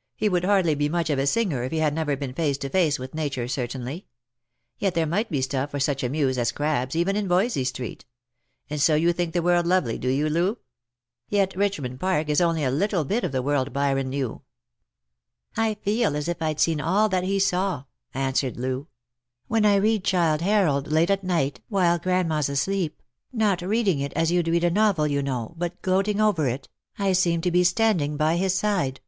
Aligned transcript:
"He 0.16 0.28
would 0.28 0.42
hardly 0.44 0.74
be 0.74 0.88
much 0.88 1.08
of 1.08 1.20
a 1.20 1.26
singer 1.28 1.62
if 1.62 1.70
he 1.70 1.78
had 1.78 1.94
never 1.94 2.16
been 2.16 2.34
face 2.34 2.58
to 2.58 2.68
face 2.68 2.98
with 2.98 3.14
nature 3.14 3.46
certainly. 3.46 4.08
Yet 4.76 4.96
there 4.96 5.06
might 5.06 5.30
be 5.30 5.40
stuff 5.40 5.70
for 5.70 5.78
such 5.78 6.02
a 6.02 6.08
muse 6.08 6.36
as 6.36 6.50
Crabbe's, 6.50 6.96
even 6.96 7.14
in 7.14 7.28
Voysey 7.28 7.62
street. 7.64 8.04
And 8.68 8.80
so 8.80 8.96
you 8.96 9.12
think 9.12 9.34
the 9.34 9.40
world 9.40 9.68
lovely, 9.68 9.96
do 9.96 10.08
you, 10.08 10.28
Loo? 10.28 10.58
Yet 11.28 11.54
Richmond 11.54 12.00
Park 12.00 12.28
is 12.28 12.40
only 12.40 12.64
a 12.64 12.72
little 12.72 13.04
bit 13.04 13.22
of 13.22 13.30
the 13.30 13.40
world 13.40 13.72
Byron 13.72 14.08
knew."" 14.10 14.42
I 15.56 15.74
feel 15.74 16.16
as 16.16 16.26
if 16.26 16.42
I'd 16.42 16.58
seen 16.58 16.80
all 16.80 17.08
that 17.10 17.22
he 17.22 17.38
saw," 17.38 17.84
answered 18.12 18.56
Loo." 18.56 18.88
When 19.46 19.64
I 19.64 19.76
read 19.76 20.02
Ghilde 20.02 20.40
Harold 20.40 20.90
late 20.90 21.08
at 21.08 21.22
night, 21.22 21.60
while 21.68 22.00
grandma's 22.00 22.48
asleep— 22.48 23.00
not 23.32 23.62
reading 23.62 24.00
it 24.00 24.12
as 24.14 24.32
you'd 24.32 24.48
read 24.48 24.64
a 24.64 24.70
novel, 24.70 25.06
you 25.06 25.22
know, 25.22 25.54
but 25.56 25.80
gloating 25.82 26.20
over 26.20 26.48
it— 26.48 26.68
I 26.98 27.12
seem 27.12 27.40
to 27.42 27.52
be 27.52 27.62
standing 27.62 28.16
by 28.16 28.38
his 28.38 28.54
side. 28.54 29.00